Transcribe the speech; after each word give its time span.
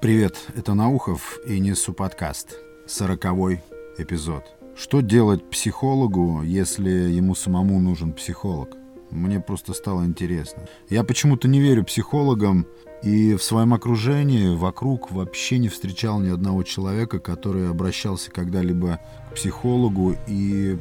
Привет, 0.00 0.46
это 0.56 0.72
Наухов 0.72 1.38
и 1.46 1.60
несу 1.60 1.92
подкаст. 1.92 2.56
Сороковой 2.86 3.62
эпизод. 3.98 4.44
Что 4.74 5.02
делать 5.02 5.50
психологу, 5.50 6.40
если 6.42 6.88
ему 6.88 7.34
самому 7.34 7.78
нужен 7.80 8.14
психолог? 8.14 8.70
Мне 9.10 9.40
просто 9.40 9.74
стало 9.74 10.06
интересно. 10.06 10.62
Я 10.88 11.04
почему-то 11.04 11.48
не 11.48 11.60
верю 11.60 11.84
психологам, 11.84 12.66
и 13.02 13.34
в 13.34 13.42
своем 13.42 13.74
окружении, 13.74 14.56
вокруг, 14.56 15.10
вообще 15.10 15.58
не 15.58 15.68
встречал 15.68 16.18
ни 16.18 16.30
одного 16.30 16.62
человека, 16.62 17.18
который 17.18 17.68
обращался 17.68 18.30
когда-либо 18.30 19.00
к 19.30 19.34
психологу 19.34 20.16
и 20.26 20.78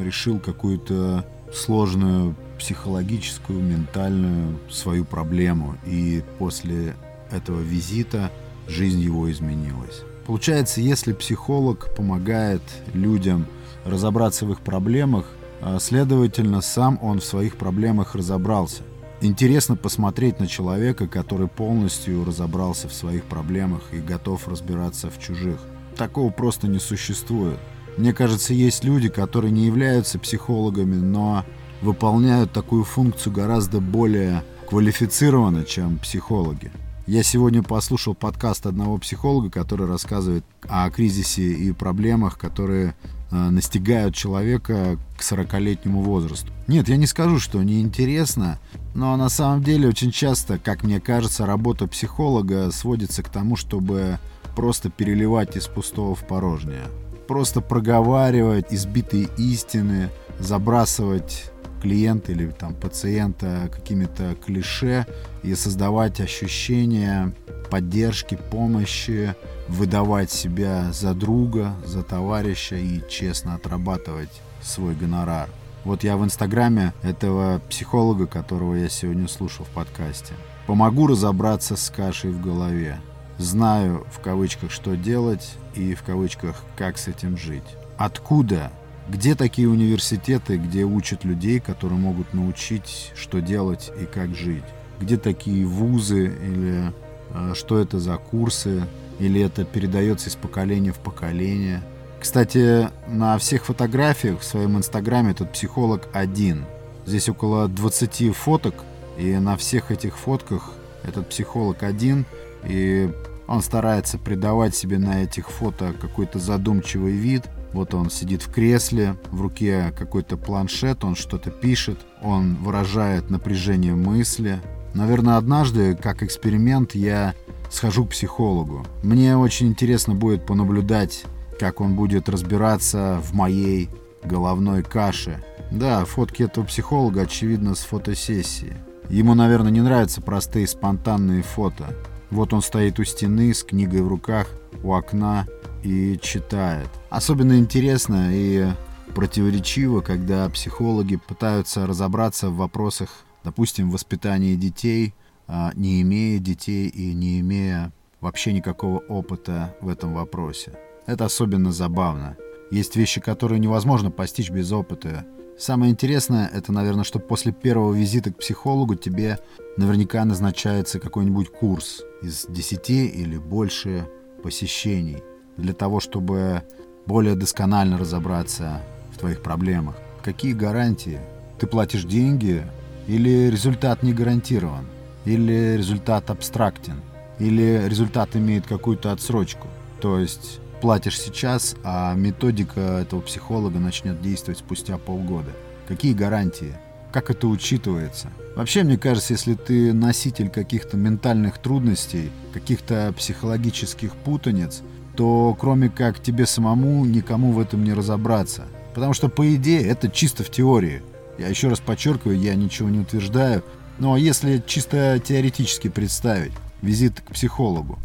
решил 0.00 0.40
какую-то 0.40 1.26
сложную 1.52 2.34
психологическую, 2.58 3.62
ментальную 3.62 4.58
свою 4.70 5.04
проблему. 5.04 5.76
И 5.84 6.22
после 6.38 6.96
этого 7.30 7.60
визита 7.60 8.30
жизнь 8.68 9.00
его 9.00 9.30
изменилась. 9.30 10.02
Получается, 10.26 10.80
если 10.80 11.12
психолог 11.12 11.94
помогает 11.94 12.62
людям 12.92 13.46
разобраться 13.84 14.44
в 14.46 14.52
их 14.52 14.60
проблемах, 14.60 15.26
а, 15.60 15.78
следовательно, 15.78 16.60
сам 16.60 16.98
он 17.00 17.20
в 17.20 17.24
своих 17.24 17.56
проблемах 17.56 18.14
разобрался. 18.14 18.82
Интересно 19.20 19.76
посмотреть 19.76 20.40
на 20.40 20.46
человека, 20.46 21.06
который 21.06 21.48
полностью 21.48 22.24
разобрался 22.24 22.88
в 22.88 22.92
своих 22.92 23.24
проблемах 23.24 23.82
и 23.92 23.98
готов 23.98 24.46
разбираться 24.48 25.10
в 25.10 25.18
чужих. 25.18 25.58
Такого 25.96 26.30
просто 26.30 26.68
не 26.68 26.78
существует. 26.78 27.58
Мне 27.96 28.12
кажется, 28.12 28.52
есть 28.52 28.84
люди, 28.84 29.08
которые 29.08 29.50
не 29.52 29.64
являются 29.64 30.18
психологами, 30.18 30.96
но 30.96 31.44
выполняют 31.80 32.52
такую 32.52 32.84
функцию 32.84 33.32
гораздо 33.32 33.80
более 33.80 34.44
квалифицированно, 34.68 35.64
чем 35.64 35.98
психологи. 35.98 36.70
Я 37.06 37.22
сегодня 37.22 37.62
послушал 37.62 38.16
подкаст 38.16 38.66
одного 38.66 38.98
психолога, 38.98 39.48
который 39.48 39.86
рассказывает 39.86 40.44
о 40.68 40.90
кризисе 40.90 41.52
и 41.52 41.70
проблемах, 41.70 42.36
которые 42.36 42.96
э, 43.30 43.36
настигают 43.36 44.16
человека 44.16 44.98
к 45.16 45.20
40-летнему 45.20 46.02
возрасту. 46.02 46.48
Нет, 46.66 46.88
я 46.88 46.96
не 46.96 47.06
скажу, 47.06 47.38
что 47.38 47.62
неинтересно, 47.62 48.58
но 48.96 49.16
на 49.16 49.28
самом 49.28 49.62
деле 49.62 49.88
очень 49.88 50.10
часто, 50.10 50.58
как 50.58 50.82
мне 50.82 50.98
кажется, 51.00 51.46
работа 51.46 51.86
психолога 51.86 52.72
сводится 52.72 53.22
к 53.22 53.28
тому, 53.28 53.54
чтобы 53.54 54.18
просто 54.56 54.90
переливать 54.90 55.56
из 55.56 55.68
пустого 55.68 56.16
в 56.16 56.26
порожнее. 56.26 56.86
Просто 57.28 57.60
проговаривать 57.60 58.74
избитые 58.74 59.28
истины, 59.38 60.10
забрасывать 60.40 61.52
клиента 61.86 62.32
или 62.32 62.48
там 62.48 62.74
пациента 62.74 63.70
какими-то 63.72 64.34
клише 64.44 65.06
и 65.44 65.54
создавать 65.54 66.20
ощущение 66.20 67.32
поддержки, 67.70 68.36
помощи, 68.50 69.36
выдавать 69.68 70.32
себя 70.32 70.90
за 70.92 71.14
друга, 71.14 71.76
за 71.84 72.02
товарища 72.02 72.74
и 72.74 73.00
честно 73.08 73.54
отрабатывать 73.54 74.42
свой 74.60 74.96
гонорар. 74.96 75.48
Вот 75.84 76.02
я 76.02 76.16
в 76.16 76.24
инстаграме 76.24 76.92
этого 77.02 77.60
психолога, 77.70 78.26
которого 78.26 78.74
я 78.74 78.88
сегодня 78.88 79.28
слушал 79.28 79.64
в 79.64 79.68
подкасте. 79.68 80.34
Помогу 80.66 81.06
разобраться 81.06 81.76
с 81.76 81.88
кашей 81.88 82.32
в 82.32 82.42
голове. 82.42 82.98
Знаю 83.38 84.04
в 84.10 84.18
кавычках, 84.18 84.72
что 84.72 84.96
делать 84.96 85.54
и 85.76 85.94
в 85.94 86.02
кавычках, 86.02 86.64
как 86.74 86.98
с 86.98 87.06
этим 87.06 87.36
жить. 87.36 87.76
Откуда 87.96 88.72
где 89.08 89.36
такие 89.36 89.68
университеты, 89.68 90.56
где 90.56 90.84
учат 90.84 91.24
людей, 91.24 91.60
которые 91.60 91.98
могут 91.98 92.34
научить, 92.34 93.12
что 93.14 93.40
делать 93.40 93.92
и 94.00 94.04
как 94.04 94.34
жить? 94.34 94.64
Где 95.00 95.16
такие 95.16 95.64
вузы 95.64 96.26
или 96.26 96.92
э, 97.30 97.54
что 97.54 97.78
это 97.78 98.00
за 98.00 98.16
курсы? 98.16 98.82
Или 99.18 99.40
это 99.40 99.64
передается 99.64 100.28
из 100.28 100.34
поколения 100.34 100.92
в 100.92 100.98
поколение? 100.98 101.82
Кстати, 102.20 102.88
на 103.08 103.38
всех 103.38 103.64
фотографиях 103.64 104.40
в 104.40 104.44
своем 104.44 104.76
инстаграме 104.76 105.30
этот 105.30 105.52
психолог 105.52 106.08
один. 106.12 106.64
Здесь 107.06 107.28
около 107.28 107.68
20 107.68 108.34
фоток, 108.34 108.74
и 109.16 109.36
на 109.36 109.56
всех 109.56 109.90
этих 109.90 110.18
фотках 110.18 110.72
этот 111.04 111.28
психолог 111.28 111.82
один, 111.82 112.26
и 112.64 113.10
он 113.46 113.62
старается 113.62 114.18
придавать 114.18 114.74
себе 114.74 114.98
на 114.98 115.22
этих 115.22 115.50
фото 115.50 115.94
какой-то 116.00 116.40
задумчивый 116.40 117.12
вид– 117.12 117.44
вот 117.76 117.92
он 117.94 118.10
сидит 118.10 118.42
в 118.42 118.50
кресле, 118.50 119.16
в 119.30 119.42
руке 119.42 119.92
какой-то 119.96 120.36
планшет, 120.36 121.04
он 121.04 121.14
что-то 121.14 121.50
пишет, 121.50 121.98
он 122.22 122.56
выражает 122.56 123.28
напряжение 123.30 123.94
мысли. 123.94 124.60
Наверное, 124.94 125.36
однажды, 125.36 125.94
как 125.94 126.22
эксперимент, 126.22 126.94
я 126.94 127.34
схожу 127.70 128.06
к 128.06 128.10
психологу. 128.10 128.86
Мне 129.02 129.36
очень 129.36 129.68
интересно 129.68 130.14
будет 130.14 130.46
понаблюдать, 130.46 131.24
как 131.60 131.82
он 131.82 131.96
будет 131.96 132.30
разбираться 132.30 133.20
в 133.22 133.34
моей 133.34 133.90
головной 134.24 134.82
каше. 134.82 135.44
Да, 135.70 136.04
фотки 136.06 136.44
этого 136.44 136.64
психолога, 136.64 137.22
очевидно, 137.22 137.74
с 137.74 137.80
фотосессии. 137.80 138.76
Ему, 139.10 139.34
наверное, 139.34 139.70
не 139.70 139.82
нравятся 139.82 140.22
простые 140.22 140.66
спонтанные 140.66 141.42
фото. 141.42 141.94
Вот 142.30 142.52
он 142.52 142.62
стоит 142.62 142.98
у 142.98 143.04
стены 143.04 143.52
с 143.52 143.62
книгой 143.62 144.00
в 144.00 144.08
руках, 144.08 144.48
у 144.82 144.94
окна, 144.94 145.46
и 145.86 146.18
читает. 146.20 146.88
Особенно 147.10 147.58
интересно 147.58 148.30
и 148.32 148.66
противоречиво, 149.14 150.00
когда 150.00 150.48
психологи 150.48 151.16
пытаются 151.16 151.86
разобраться 151.86 152.50
в 152.50 152.56
вопросах, 152.56 153.24
допустим, 153.44 153.90
воспитания 153.90 154.56
детей, 154.56 155.14
а, 155.46 155.70
не 155.74 156.02
имея 156.02 156.40
детей 156.40 156.88
и 156.88 157.14
не 157.14 157.40
имея 157.40 157.92
вообще 158.20 158.52
никакого 158.52 158.98
опыта 158.98 159.76
в 159.80 159.88
этом 159.88 160.12
вопросе. 160.12 160.72
Это 161.06 161.24
особенно 161.24 161.70
забавно. 161.70 162.36
Есть 162.72 162.96
вещи, 162.96 163.20
которые 163.20 163.60
невозможно 163.60 164.10
постичь 164.10 164.50
без 164.50 164.72
опыта. 164.72 165.24
Самое 165.56 165.92
интересное, 165.92 166.50
это, 166.52 166.72
наверное, 166.72 167.04
что 167.04 167.20
после 167.20 167.52
первого 167.52 167.94
визита 167.94 168.32
к 168.32 168.38
психологу 168.38 168.96
тебе 168.96 169.38
наверняка 169.76 170.24
назначается 170.24 170.98
какой-нибудь 170.98 171.50
курс 171.50 172.02
из 172.22 172.46
10 172.48 172.90
или 172.90 173.38
больше 173.38 174.08
посещений 174.42 175.22
для 175.56 175.72
того, 175.72 176.00
чтобы 176.00 176.62
более 177.06 177.34
досконально 177.34 177.98
разобраться 177.98 178.82
в 179.12 179.18
твоих 179.18 179.42
проблемах. 179.42 179.96
Какие 180.22 180.52
гарантии? 180.52 181.20
Ты 181.58 181.66
платишь 181.66 182.04
деньги 182.04 182.64
или 183.06 183.48
результат 183.50 184.02
не 184.02 184.12
гарантирован? 184.12 184.86
Или 185.24 185.76
результат 185.76 186.30
абстрактен? 186.30 187.00
Или 187.38 187.82
результат 187.86 188.34
имеет 188.36 188.66
какую-то 188.66 189.12
отсрочку? 189.12 189.68
То 190.00 190.18
есть 190.18 190.60
платишь 190.80 191.20
сейчас, 191.20 191.74
а 191.84 192.14
методика 192.14 192.80
этого 192.80 193.20
психолога 193.20 193.78
начнет 193.78 194.20
действовать 194.20 194.58
спустя 194.58 194.98
полгода. 194.98 195.52
Какие 195.88 196.12
гарантии? 196.12 196.74
Как 197.12 197.30
это 197.30 197.46
учитывается? 197.46 198.28
Вообще, 198.56 198.82
мне 198.82 198.98
кажется, 198.98 199.32
если 199.32 199.54
ты 199.54 199.92
носитель 199.92 200.48
каких-то 200.48 200.96
ментальных 200.96 201.58
трудностей, 201.58 202.30
каких-то 202.52 203.14
психологических 203.16 204.14
путаниц, 204.16 204.82
то 205.16 205.56
кроме 205.58 205.88
как 205.88 206.22
тебе 206.22 206.46
самому 206.46 207.04
никому 207.04 207.52
в 207.52 207.60
этом 207.60 207.84
не 207.84 207.92
разобраться. 207.92 208.66
Потому 208.94 209.12
что, 209.12 209.28
по 209.28 209.54
идее, 209.54 209.82
это 209.82 210.08
чисто 210.08 210.44
в 210.44 210.50
теории. 210.50 211.02
Я 211.38 211.48
еще 211.48 211.68
раз 211.68 211.80
подчеркиваю, 211.80 212.38
я 212.38 212.54
ничего 212.54 212.88
не 212.88 213.00
утверждаю. 213.00 213.62
Но 213.98 214.16
если 214.16 214.62
чисто 214.66 215.20
теоретически 215.22 215.88
представить 215.88 216.52
визит 216.82 217.20
к 217.20 217.32
психологу, 217.32 217.98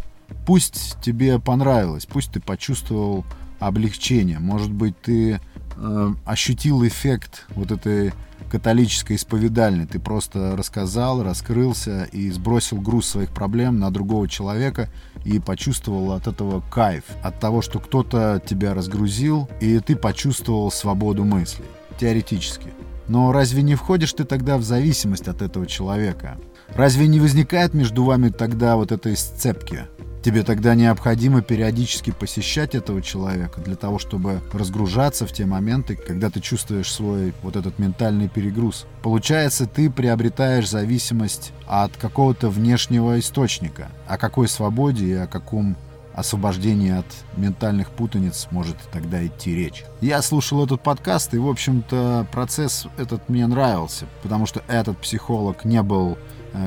пусть 0.45 0.97
тебе 1.01 1.39
понравилось, 1.39 2.05
пусть 2.05 2.31
ты 2.31 2.39
почувствовал 2.39 3.25
облегчение, 3.59 4.39
может 4.39 4.71
быть, 4.71 4.99
ты 5.01 5.39
э, 5.75 6.13
ощутил 6.25 6.85
эффект 6.85 7.45
вот 7.49 7.71
этой 7.71 8.13
католической 8.51 9.15
исповедальной. 9.15 9.85
Ты 9.85 9.97
просто 9.97 10.57
рассказал, 10.57 11.23
раскрылся 11.23 12.03
и 12.11 12.29
сбросил 12.31 12.81
груз 12.81 13.07
своих 13.07 13.29
проблем 13.29 13.79
на 13.79 13.89
другого 13.91 14.27
человека 14.27 14.89
и 15.23 15.39
почувствовал 15.39 16.11
от 16.11 16.27
этого 16.27 16.61
кайф. 16.69 17.05
От 17.23 17.39
того, 17.39 17.61
что 17.61 17.79
кто-то 17.79 18.41
тебя 18.45 18.73
разгрузил, 18.73 19.49
и 19.61 19.79
ты 19.79 19.95
почувствовал 19.95 20.69
свободу 20.69 21.23
мыслей. 21.23 21.65
Теоретически. 21.97 22.73
Но 23.07 23.31
разве 23.31 23.61
не 23.61 23.75
входишь 23.75 24.13
ты 24.13 24.25
тогда 24.25 24.57
в 24.57 24.63
зависимость 24.63 25.29
от 25.29 25.41
этого 25.41 25.65
человека? 25.65 26.37
Разве 26.75 27.07
не 27.07 27.21
возникает 27.21 27.73
между 27.73 28.03
вами 28.03 28.29
тогда 28.29 28.75
вот 28.75 28.91
этой 28.91 29.15
сцепки? 29.15 29.87
Тебе 30.23 30.43
тогда 30.43 30.75
необходимо 30.75 31.41
периодически 31.41 32.11
посещать 32.11 32.75
этого 32.75 33.01
человека 33.01 33.59
для 33.59 33.75
того, 33.75 33.97
чтобы 33.97 34.41
разгружаться 34.53 35.25
в 35.25 35.33
те 35.33 35.47
моменты, 35.47 35.95
когда 35.95 36.29
ты 36.29 36.39
чувствуешь 36.41 36.91
свой 36.91 37.33
вот 37.41 37.55
этот 37.55 37.79
ментальный 37.79 38.29
перегруз. 38.29 38.85
Получается, 39.01 39.65
ты 39.65 39.89
приобретаешь 39.89 40.69
зависимость 40.69 41.53
от 41.65 41.97
какого-то 41.97 42.49
внешнего 42.49 43.19
источника. 43.19 43.89
О 44.07 44.19
какой 44.19 44.47
свободе 44.47 45.05
и 45.05 45.13
о 45.13 45.25
каком 45.25 45.75
освобождении 46.13 46.91
от 46.91 47.05
ментальных 47.35 47.89
путаниц 47.89 48.47
может 48.51 48.77
тогда 48.91 49.25
идти 49.25 49.55
речь. 49.55 49.85
Я 50.01 50.21
слушал 50.21 50.63
этот 50.63 50.81
подкаст, 50.81 51.33
и, 51.33 51.37
в 51.37 51.47
общем-то, 51.47 52.27
процесс 52.31 52.85
этот 52.97 53.29
мне 53.29 53.47
нравился, 53.47 54.05
потому 54.21 54.45
что 54.45 54.61
этот 54.67 54.97
психолог 54.99 55.65
не 55.65 55.81
был 55.81 56.17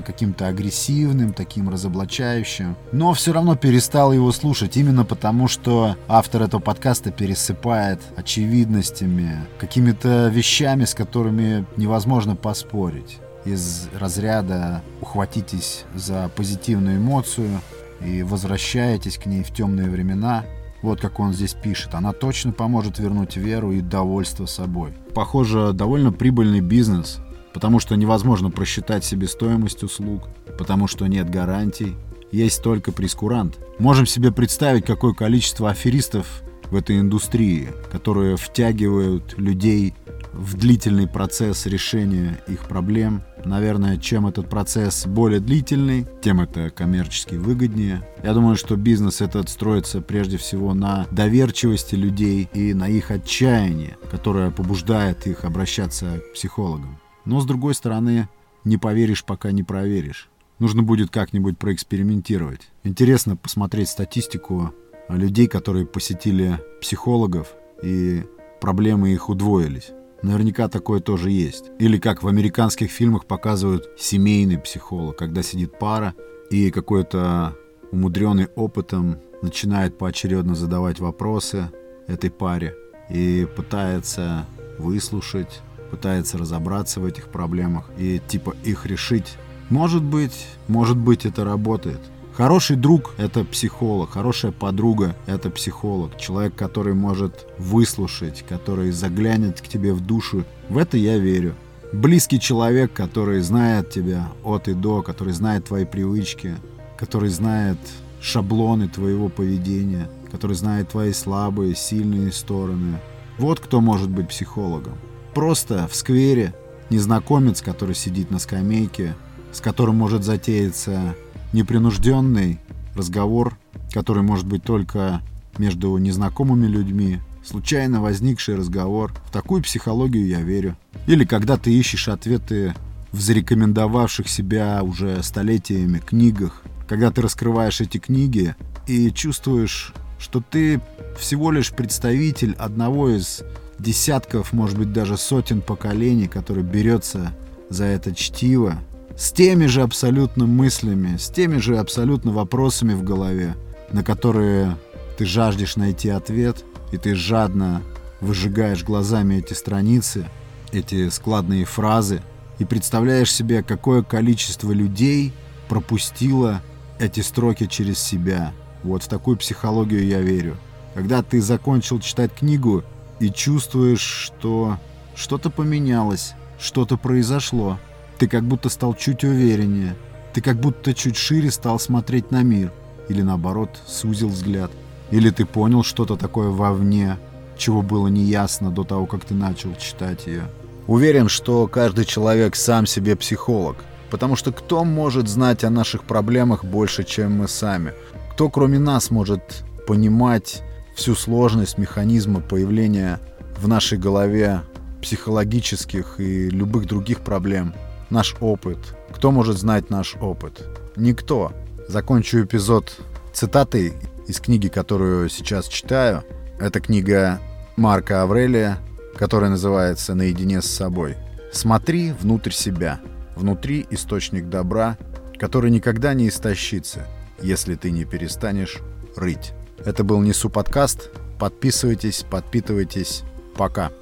каким-то 0.06 0.48
агрессивным, 0.48 1.32
таким 1.32 1.68
разоблачающим. 1.68 2.76
Но 2.92 3.12
все 3.12 3.32
равно 3.32 3.56
перестал 3.56 4.12
его 4.12 4.32
слушать, 4.32 4.76
именно 4.76 5.04
потому, 5.04 5.48
что 5.48 5.96
автор 6.08 6.42
этого 6.42 6.60
подкаста 6.60 7.10
пересыпает 7.10 8.00
очевидностями, 8.16 9.40
какими-то 9.58 10.28
вещами, 10.28 10.84
с 10.84 10.94
которыми 10.94 11.66
невозможно 11.76 12.36
поспорить. 12.36 13.18
Из 13.44 13.88
разряда 13.98 14.82
«ухватитесь 15.00 15.84
за 15.94 16.30
позитивную 16.34 16.96
эмоцию», 16.96 17.60
и 18.04 18.22
возвращаетесь 18.22 19.18
к 19.18 19.26
ней 19.26 19.42
в 19.42 19.52
темные 19.52 19.88
времена. 19.88 20.44
Вот 20.82 21.00
как 21.00 21.20
он 21.20 21.32
здесь 21.32 21.54
пишет. 21.54 21.94
Она 21.94 22.12
точно 22.12 22.52
поможет 22.52 22.98
вернуть 22.98 23.36
веру 23.36 23.72
и 23.72 23.80
довольство 23.80 24.46
собой. 24.46 24.92
Похоже, 25.14 25.72
довольно 25.72 26.12
прибыльный 26.12 26.60
бизнес, 26.60 27.20
потому 27.54 27.78
что 27.78 27.94
невозможно 27.94 28.50
просчитать 28.50 29.04
себестоимость 29.04 29.82
услуг, 29.84 30.28
потому 30.58 30.88
что 30.88 31.06
нет 31.06 31.30
гарантий, 31.30 31.94
есть 32.32 32.62
только 32.62 32.90
прескурант. 32.92 33.58
Можем 33.78 34.06
себе 34.06 34.32
представить, 34.32 34.84
какое 34.84 35.14
количество 35.14 35.70
аферистов 35.70 36.42
в 36.70 36.76
этой 36.76 36.98
индустрии, 36.98 37.68
которые 37.92 38.36
втягивают 38.36 39.38
людей 39.38 39.94
в 40.32 40.56
длительный 40.56 41.06
процесс 41.06 41.66
решения 41.66 42.42
их 42.48 42.66
проблем. 42.66 43.22
Наверное, 43.44 43.98
чем 43.98 44.26
этот 44.26 44.48
процесс 44.48 45.06
более 45.06 45.38
длительный, 45.38 46.06
тем 46.22 46.40
это 46.40 46.70
коммерчески 46.70 47.36
выгоднее. 47.36 48.02
Я 48.24 48.32
думаю, 48.32 48.56
что 48.56 48.74
бизнес 48.74 49.20
этот 49.20 49.48
строится 49.48 50.00
прежде 50.00 50.38
всего 50.38 50.74
на 50.74 51.06
доверчивости 51.12 51.94
людей 51.94 52.48
и 52.52 52.74
на 52.74 52.88
их 52.88 53.12
отчаянии, 53.12 53.96
которое 54.10 54.50
побуждает 54.50 55.28
их 55.28 55.44
обращаться 55.44 56.18
к 56.18 56.34
психологам. 56.34 56.98
Но 57.24 57.40
с 57.40 57.46
другой 57.46 57.74
стороны, 57.74 58.28
не 58.64 58.76
поверишь, 58.76 59.24
пока 59.24 59.52
не 59.52 59.62
проверишь. 59.62 60.28
Нужно 60.58 60.82
будет 60.82 61.10
как-нибудь 61.10 61.58
проэкспериментировать. 61.58 62.70
Интересно 62.84 63.36
посмотреть 63.36 63.88
статистику 63.88 64.72
людей, 65.08 65.48
которые 65.48 65.86
посетили 65.86 66.60
психологов, 66.80 67.54
и 67.82 68.24
проблемы 68.60 69.12
их 69.12 69.28
удвоились. 69.28 69.90
Наверняка 70.22 70.68
такое 70.68 71.00
тоже 71.00 71.30
есть. 71.30 71.70
Или 71.78 71.98
как 71.98 72.22
в 72.22 72.28
американских 72.28 72.90
фильмах 72.90 73.26
показывают 73.26 73.90
семейный 73.98 74.58
психолог, 74.58 75.16
когда 75.16 75.42
сидит 75.42 75.78
пара 75.78 76.14
и 76.50 76.70
какой-то 76.70 77.56
умудренный 77.92 78.46
опытом 78.56 79.18
начинает 79.42 79.98
поочередно 79.98 80.54
задавать 80.54 80.98
вопросы 80.98 81.70
этой 82.06 82.30
паре 82.30 82.74
и 83.10 83.46
пытается 83.54 84.46
выслушать, 84.78 85.60
пытается 85.94 86.38
разобраться 86.38 86.98
в 86.98 87.04
этих 87.04 87.28
проблемах 87.28 87.88
и 87.96 88.20
типа 88.26 88.56
их 88.64 88.84
решить. 88.84 89.36
Может 89.70 90.02
быть, 90.02 90.46
может 90.66 90.96
быть 90.96 91.24
это 91.24 91.44
работает. 91.44 92.00
Хороший 92.32 92.74
друг— 92.74 93.14
это 93.16 93.44
психолог, 93.44 94.10
хорошая 94.10 94.50
подруга— 94.50 95.14
это 95.26 95.50
психолог, 95.50 96.18
человек, 96.18 96.56
который 96.56 96.94
может 96.94 97.46
выслушать, 97.58 98.44
который 98.48 98.90
заглянет 98.90 99.60
к 99.60 99.68
тебе 99.68 99.92
в 99.92 100.00
душу. 100.00 100.44
В 100.68 100.78
это 100.78 100.96
я 100.96 101.16
верю. 101.16 101.54
Близкий 101.92 102.40
человек, 102.40 102.92
который 102.92 103.40
знает 103.40 103.90
тебя 103.90 104.32
от 104.42 104.66
и 104.66 104.74
до, 104.74 105.00
который 105.02 105.32
знает 105.32 105.66
твои 105.66 105.84
привычки, 105.84 106.56
который 106.96 107.28
знает 107.28 107.78
шаблоны 108.20 108.88
твоего 108.88 109.28
поведения, 109.28 110.10
который 110.32 110.56
знает 110.56 110.88
твои 110.88 111.12
слабые, 111.12 111.76
сильные 111.76 112.32
стороны. 112.32 112.98
Вот 113.38 113.60
кто 113.60 113.80
может 113.80 114.10
быть 114.10 114.28
психологом. 114.28 114.98
Просто 115.34 115.88
в 115.88 115.96
сквере 115.96 116.54
незнакомец, 116.90 117.60
который 117.60 117.94
сидит 117.94 118.30
на 118.30 118.38
скамейке, 118.38 119.14
с 119.52 119.60
которым 119.60 119.96
может 119.96 120.24
затеяться 120.24 121.16
непринужденный 121.52 122.60
разговор, 122.94 123.58
который 123.92 124.22
может 124.22 124.46
быть 124.46 124.62
только 124.62 125.20
между 125.58 125.96
незнакомыми 125.98 126.66
людьми, 126.66 127.20
случайно 127.44 128.00
возникший 128.00 128.56
разговор. 128.56 129.12
В 129.26 129.32
такую 129.32 129.62
психологию 129.62 130.26
я 130.26 130.40
верю. 130.40 130.76
Или 131.06 131.24
когда 131.24 131.56
ты 131.56 131.72
ищешь 131.72 132.08
ответы 132.08 132.74
в 133.12 133.20
зарекомендовавших 133.20 134.28
себя 134.28 134.82
уже 134.82 135.22
столетиями 135.22 135.98
книгах, 135.98 136.62
когда 136.88 137.10
ты 137.10 137.22
раскрываешь 137.22 137.80
эти 137.80 137.98
книги 137.98 138.54
и 138.86 139.10
чувствуешь, 139.10 139.92
что 140.18 140.40
ты 140.40 140.80
всего 141.18 141.50
лишь 141.50 141.70
представитель 141.70 142.54
одного 142.58 143.10
из 143.10 143.42
десятков, 143.84 144.52
может 144.52 144.76
быть 144.76 144.92
даже 144.92 145.16
сотен 145.16 145.60
поколений, 145.60 146.26
который 146.26 146.64
берется 146.64 147.32
за 147.68 147.84
это 147.84 148.14
чтиво, 148.14 148.78
с 149.16 149.30
теми 149.30 149.66
же 149.66 149.82
абсолютно 149.82 150.46
мыслями, 150.46 151.16
с 151.16 151.28
теми 151.28 151.58
же 151.58 151.78
абсолютно 151.78 152.32
вопросами 152.32 152.94
в 152.94 153.04
голове, 153.04 153.54
на 153.92 154.02
которые 154.02 154.76
ты 155.16 155.24
жаждешь 155.24 155.76
найти 155.76 156.08
ответ, 156.08 156.64
и 156.90 156.96
ты 156.96 157.14
жадно 157.14 157.82
выжигаешь 158.20 158.82
глазами 158.82 159.36
эти 159.36 159.52
страницы, 159.52 160.26
эти 160.72 161.08
складные 161.10 161.64
фразы, 161.64 162.22
и 162.58 162.64
представляешь 162.64 163.32
себе, 163.32 163.62
какое 163.62 164.02
количество 164.02 164.72
людей 164.72 165.32
пропустило 165.68 166.62
эти 166.98 167.20
строки 167.20 167.66
через 167.66 167.98
себя. 167.98 168.52
Вот 168.82 169.02
в 169.02 169.08
такую 169.08 169.36
психологию 169.36 170.06
я 170.06 170.20
верю. 170.20 170.56
Когда 170.94 171.22
ты 171.22 171.40
закончил 171.40 172.00
читать 172.00 172.32
книгу 172.32 172.84
и 173.20 173.30
чувствуешь, 173.30 174.00
что 174.00 174.78
что-то 175.14 175.50
поменялось, 175.50 176.34
что-то 176.58 176.96
произошло, 176.96 177.78
ты 178.18 178.28
как 178.28 178.44
будто 178.44 178.68
стал 178.68 178.94
чуть 178.94 179.24
увереннее. 179.24 179.96
Ты 180.32 180.40
как 180.40 180.56
будто 180.56 180.94
чуть 180.94 181.16
шире 181.16 181.50
стал 181.50 181.78
смотреть 181.78 182.30
на 182.30 182.42
мир. 182.42 182.72
Или 183.08 183.22
наоборот, 183.22 183.70
сузил 183.86 184.28
взгляд. 184.28 184.70
Или 185.10 185.30
ты 185.30 185.44
понял 185.46 185.82
что-то 185.82 186.16
такое 186.16 186.48
вовне, 186.48 187.18
чего 187.56 187.82
было 187.82 188.08
неясно 188.08 188.70
до 188.70 188.84
того, 188.84 189.06
как 189.06 189.24
ты 189.24 189.34
начал 189.34 189.74
читать 189.76 190.26
ее. 190.26 190.44
Уверен, 190.86 191.28
что 191.28 191.66
каждый 191.66 192.04
человек 192.04 192.56
сам 192.56 192.86
себе 192.86 193.16
психолог. 193.16 193.76
Потому 194.10 194.36
что 194.36 194.52
кто 194.52 194.84
может 194.84 195.28
знать 195.28 195.64
о 195.64 195.70
наших 195.70 196.04
проблемах 196.04 196.64
больше, 196.64 197.04
чем 197.04 197.38
мы 197.38 197.48
сами? 197.48 197.92
Кто 198.32 198.48
кроме 198.48 198.78
нас 198.78 199.10
может 199.10 199.64
понимать 199.86 200.62
всю 200.94 201.14
сложность 201.14 201.78
механизма 201.78 202.40
появления 202.40 203.20
в 203.58 203.68
нашей 203.68 203.98
голове 203.98 204.62
психологических 205.00 206.20
и 206.20 206.48
любых 206.50 206.86
других 206.86 207.20
проблем? 207.20 207.74
наш 208.14 208.36
опыт. 208.40 208.78
Кто 209.12 209.32
может 209.32 209.58
знать 209.58 209.90
наш 209.90 210.14
опыт? 210.16 210.64
Никто. 210.96 211.52
Закончу 211.88 212.44
эпизод 212.44 212.96
цитатой 213.32 213.94
из 214.28 214.40
книги, 214.40 214.68
которую 214.68 215.28
сейчас 215.28 215.66
читаю. 215.66 216.22
Это 216.60 216.80
книга 216.80 217.40
Марка 217.76 218.22
Аврелия, 218.22 218.78
которая 219.16 219.50
называется 219.50 220.14
«Наедине 220.14 220.62
с 220.62 220.66
собой». 220.66 221.16
Смотри 221.52 222.12
внутрь 222.12 222.52
себя. 222.52 223.00
Внутри 223.36 223.86
источник 223.90 224.48
добра, 224.48 224.96
который 225.38 225.70
никогда 225.70 226.14
не 226.14 226.28
истощится, 226.28 227.06
если 227.42 227.74
ты 227.74 227.90
не 227.90 228.04
перестанешь 228.04 228.78
рыть. 229.16 229.52
Это 229.84 230.02
был 230.02 230.20
Несу 230.20 230.48
подкаст. 230.48 231.10
Подписывайтесь, 231.38 232.24
подпитывайтесь. 232.28 233.22
Пока. 233.56 233.92